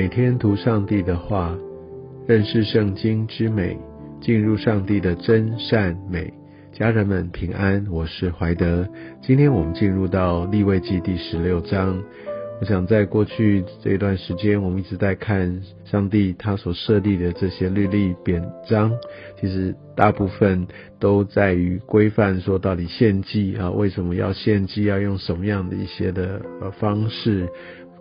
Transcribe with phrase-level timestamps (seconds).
[0.00, 1.54] 每天读上帝的话，
[2.26, 3.76] 认识圣经之美，
[4.18, 6.32] 进入上帝的真善美。
[6.72, 8.88] 家人们平安，我是怀德。
[9.20, 12.02] 今天我们进入到立位记第十六章。
[12.62, 18.90] 我想在过去这一段时间，我们一直在看上帝他所设立的这些律例典章，
[19.38, 20.66] 其实大部分
[20.98, 27.46] 都在于规范说到底献祭啊，为什么要献祭，要用什么样的一些的呃方式。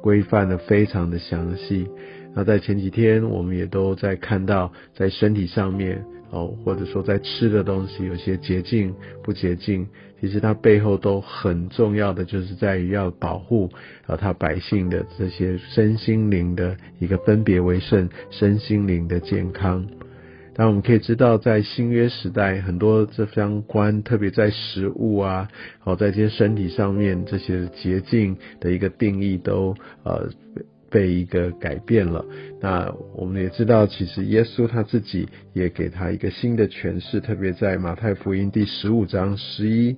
[0.01, 1.87] 规范的非常的详细。
[2.35, 9.87] 那在前几天，我们也都在看到，在身体上面哦，或者说在吃的东西，有些洁净不洁净，
[10.21, 13.71] 其实它背后都很重要的，就是在于要保护
[14.05, 19.85] 啊，他百姓的这些身心灵的一个分别为圣，身心灵的健康。
[20.59, 25.47] 那我们可以知道，在新约时代，很多这相关，特别在食物啊，
[25.79, 30.27] 好在这些身体上面这些洁净的一个定义都呃
[30.89, 32.25] 被一个改变了。
[32.59, 39.95] 那我们也知道，其实耶稣他自己也给他一个新的诠释，特别在马太福音第十五章十一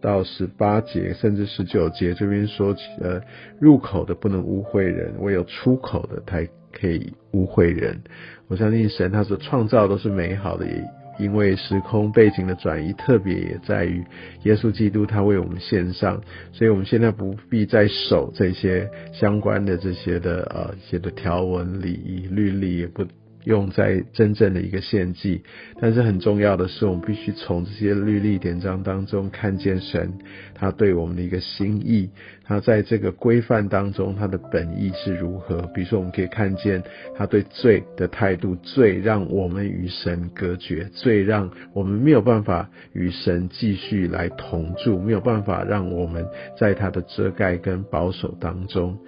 [0.00, 3.20] 到十八节，甚至十九节这边说，呃，
[3.58, 8.00] 入口的不能污秽人，唯有出口的才可以污秽人。
[8.48, 10.84] 我相信神他所创造都是美好的，也
[11.18, 14.04] 因为时空背景的转移，特别也在于
[14.44, 23.04] 耶稣基督他为我们献上，所以我们现在不必再守这些相关的这些的呃一些的条文礼仪律例，也不。
[23.44, 25.42] 用在真正的一个献祭，
[25.80, 30.12] 但是很重要的是，我们必须从这些律例典章当中看见神
[30.54, 32.10] 他对我们的一个心意，
[32.44, 35.62] 他在这个规范当中他的本意是如何。
[35.74, 36.82] 比如说，我们可以看见
[37.16, 46.26] 他对罪的态度，罪让我们与神隔绝，罪让我们没有办法与神继续来同住，没有办法让我们
[46.58, 48.98] 在他的遮盖跟保守当中。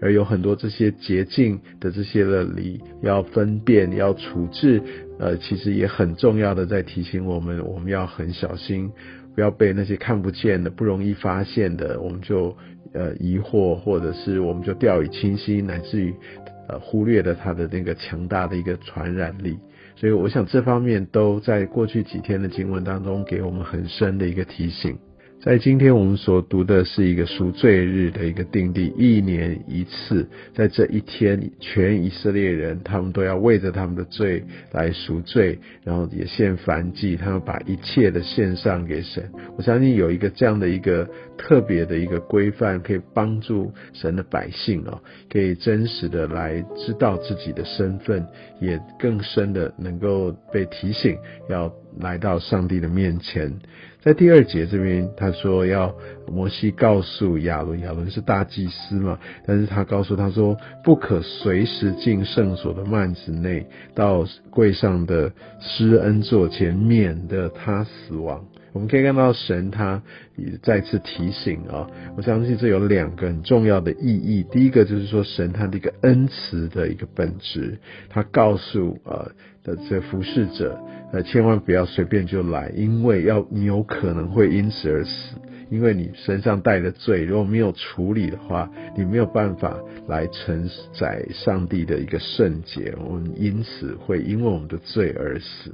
[0.00, 4.82] 而有很多这些捷径的这些的理要分辨要处置，
[5.18, 8.90] 呃，其实也很重要的在提醒我们，我们要很小心，
[9.34, 12.56] 不要被那些看不见的、不容易发现的，我们就
[12.94, 16.14] 呃疑惑，或者是我们就掉以轻心，乃至于
[16.68, 19.58] 呃忽略了它的那个强大的一个传染力。
[19.96, 24.96] 所以，我想这方面都在过去几天的经文当中给我们很深的一个提醒。
[25.42, 39.30] 在今天我们所读的是一个赎罪日的一个定地，一年一次，在这一天，全以色列人他们都要为着他们的罪来赎罪，然后也献燔祭，他们把一切的献上给神。
[39.56, 41.08] 我相信有一个这样的一个
[41.38, 45.00] 特别的一个规范，可以帮助神的百姓哦，
[45.32, 48.26] 可以真实的来知道自己的身份，
[48.60, 51.16] 也更深的能够被提醒
[51.48, 51.72] 要。
[51.98, 53.58] 来到上帝的面前，
[54.00, 55.94] 在第二节这边，他说要
[56.26, 68.44] 摩西告诉亚伦，亚伦是大祭司嘛，但是他告诉他说，不可随时进圣所的幔子内，到柜上的施恩座前，免得他死亡。
[68.72, 70.00] 我们可以看到神他
[70.36, 74.46] 也再次提醒啊，我相信这有两个很重要的意义。
[74.52, 77.78] 第一个就是说神他的一个恩慈的一个本质，
[78.08, 79.32] 他告诉呃
[79.64, 80.80] 的这服侍者，
[81.12, 85.36] 呃千万不要随便就来，因为要你有可能会因此而死，
[85.70, 95.72] 因为你身上带的罪如果没有处理的话，你没有办法来承载上帝的一个圣洁，我们因此会因为我们的罪而死。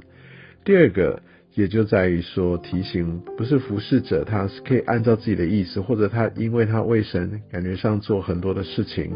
[0.63, 1.21] 第二个。
[1.57, 9.11] 也就在于说，提醒不是服侍者，他是可以按照自己的意思，或者他因为他为神感觉上做很多的事情，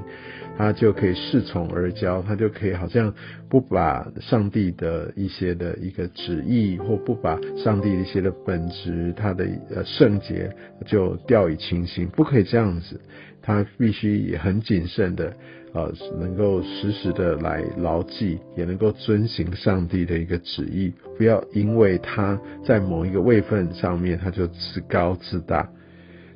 [0.57, 3.13] 他就可以恃宠而骄，他就可以好像
[3.47, 10.51] 不把上帝的一些的一个旨意，或不把上帝一些的本质，他的呃圣洁
[10.87, 12.99] 就掉以轻心，不可以这样子，
[13.43, 15.31] 他必须也很谨慎的。
[15.73, 25.69] 呃，能够时时的来牢记，也能够遵行上帝的一个旨意，不要因为他在某一个位份上面，他就自高自大。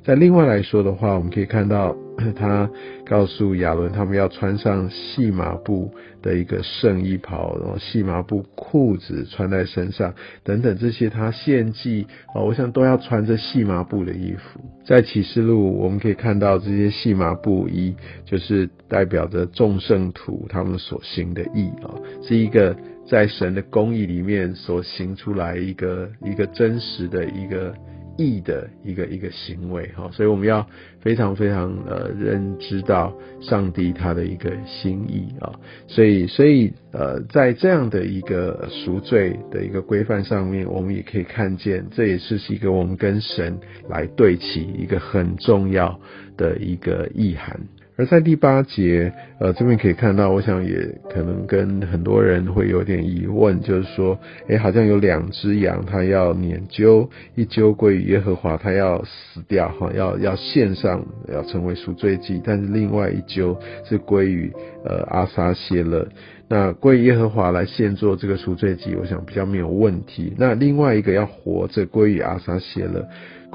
[0.02, 1.96] 在另外来说的话，我们可以看到。
[2.34, 2.70] 他
[3.04, 5.92] 告诉亚伦，他们要穿上细麻布
[6.22, 14.60] 的一个圣衣袍，然后细麻布裤子穿在身上，等等这些他献祭啊，我想都要穿着细麻布的衣服。
[14.84, 22.76] 在启示录，我们可以看到这些细麻布衣，就是代表着众圣徒他们所行的义啊，是一个
[23.06, 27.74] 在神的公义里面所行出来一个一个真实的一个。
[28.16, 30.66] 义的一个一个行为哈，所以我们要
[31.00, 35.52] 非常非常呃认知到上帝他的一个心意啊，
[35.86, 43.58] 所以所以呃在这样的一个赎罪的一个规范上面，我们也可以看见，这也是是一个我们跟神
[43.88, 46.00] 来对齐一个很重要
[46.36, 47.60] 的一个意涵。
[47.96, 63.58] 而在第八节，呃，这边可以看到，我想也可能跟很多人会有点疑问，就是说，哎，好像有两只羊，它要撵揪，一揪归于耶和华，它要死掉，哈，要要献上，要成为赎罪祭，但是另外一揪
[63.88, 64.52] 是归于
[64.84, 66.06] 呃阿撒谢勒。
[66.48, 70.32] 那归耶和华来献作这个赎罪祭，我想比较没有问题。
[70.36, 73.04] 那另外一个要活着归于阿撒谢勒，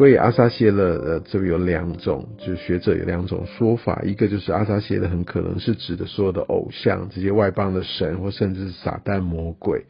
[0.02, 9.86] 所以阿萨谢勒，呃，这个有两种，就是学者有两种说法，一个就是阿萨谢勒很可能是指的所有的偶像，这些外邦的神，或甚至是撒旦魔鬼。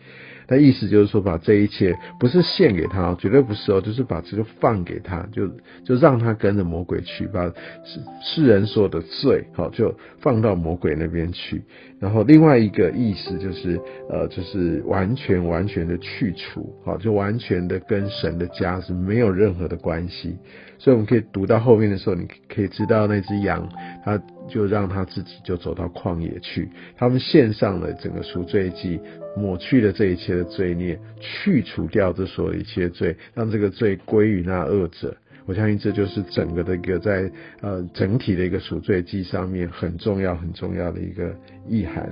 [0.51, 5.48] 那意思就是说，把这一切不是献给他，绝对不是哦，就是把这个放给他，就
[5.86, 7.45] 就让他跟着魔鬼去，把
[7.86, 11.63] 世世人所有的罪，好就放到魔鬼那边去。
[12.01, 20.36] 然后另外一个意思就是，呃，就是完全完全的去除，好，就完全的跟神的家是没有任何的关系。
[20.83, 23.69] 所以我们可以读到后面的时候，你可以知道那只羊，
[24.03, 24.19] 它
[24.49, 26.67] 就让它自己就走到旷野去，
[26.97, 28.99] 他们献上了整个赎罪祭，
[29.37, 35.15] 抹去了这一切的罪孽，去除掉这所有一切罪，让这个罪归于那恶者。
[35.45, 37.31] 我相信这就是整个的一个在
[37.61, 41.31] 呃整体的一个赎罪记上面很重要很重要的一个
[41.69, 42.11] 意涵。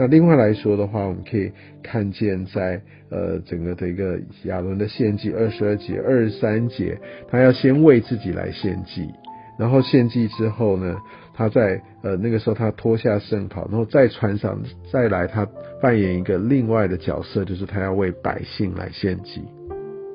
[0.00, 1.52] 那另外来说的话，我们可以
[1.82, 2.80] 看见在
[3.10, 6.98] 呃整个的一个亚伦的献祭二十二节二十三节，
[7.30, 9.06] 他要先为自己来献祭，
[9.58, 10.96] 然后献祭之后呢，
[11.34, 14.58] 他在呃那个时候他脱下圣袍，然后再穿上
[14.90, 15.46] 再来他
[15.82, 19.42] 扮演一个另外的角色，就是他要为百姓来献祭。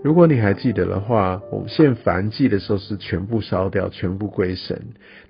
[0.06, 4.78] 如果你还记得的话，我们献燔祭的时候是全部烧掉，全部归神；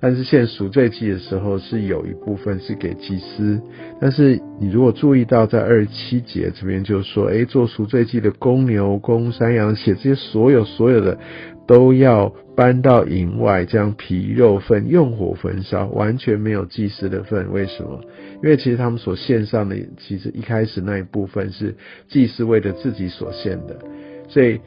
[0.02, 3.62] 但是献赎罪祭的时候是有一部分是给祭司。
[4.02, 11.18] 但是你如果注意到在二十七节这边就说，诶，做赎罪祭的公牛、公山羊血这些所有所有的
[11.66, 17.50] 都要搬到营外，将皮肉份用火焚烧，完全没有祭司的份。
[17.54, 18.02] 为什么？
[18.44, 21.76] 因为其实他们所献上的，其实一开始那一部分是
[22.10, 23.80] 祭司为了自己所献的。
[24.28, 24.60] 所以，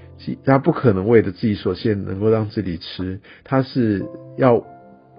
[0.45, 4.05] 他不可能为了自己所限能够让自己吃，他是
[4.37, 4.65] 要。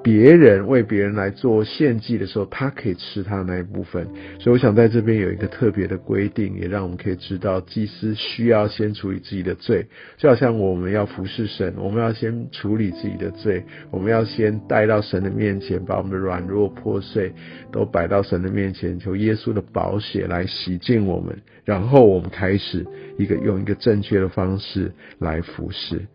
[0.02, 4.08] 别人为别人来做献祭的时候，他可以吃他那一部分。
[4.40, 9.86] 所以我想在这边有一个特别的规定，也让我们可以知道，祭司需要先处理自己的罪，
[10.18, 17.34] 就好像我们要服侍神，我们要先处理自己的罪，我们要先带到神的面前，把我们的软弱破碎
[17.72, 22.86] 都摆到神的面前，求耶稣的宝血来洗净我们，然后我们开始
[23.18, 26.08] 一个用一个正确的方式来服侍。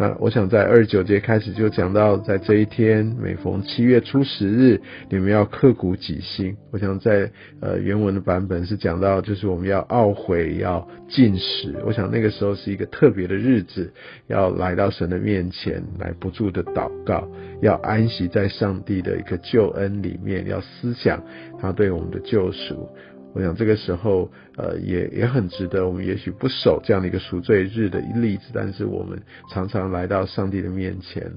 [0.00, 4.80] 那我想在二十九节开始就讲到，在这一天每逢七月初十日，
[5.10, 6.56] 你们要刻骨己心。
[6.70, 7.28] 我想在
[7.60, 11.74] 呃原文的版本是讲到，就是我们要懊悔，要进食。
[11.84, 13.92] 我想那个时候是一个特别的日子，
[14.28, 17.28] 要来到神的面前来不住的祷告，
[17.60, 21.20] 要安息在上帝的一个救恩里面，要思想
[21.60, 22.88] 他对我们的救赎。
[23.34, 29.20] 我想这个时候，呃，也也很值得我们，也许不守这样的一个赎罪日的例子，但是我们
[29.50, 31.30] 常常来到上帝的面前，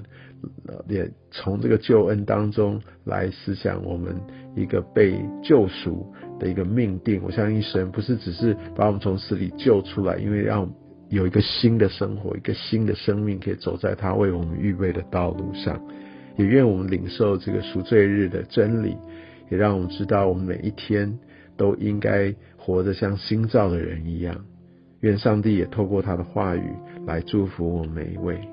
[0.66, 4.16] 呃，也从这个救恩当中来思想我们
[4.56, 6.10] 一个被救赎
[6.40, 7.20] 的一个命定。
[7.22, 10.68] 我相信神不是只是把我们从死里救出来，因为让
[11.10, 15.78] 有一个新的生活，一个新的生命可以走在他为我们预备的道路上。
[16.38, 18.96] 也愿我们领受这个赎罪日的真理，
[19.50, 21.18] 也让我们知道我们每一天。
[21.56, 24.44] 都应该活得像新造的人一样。
[25.00, 26.70] 愿上帝也透过他的话语
[27.06, 28.51] 来祝福我们每一位。